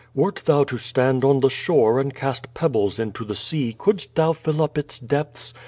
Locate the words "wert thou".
0.15-0.63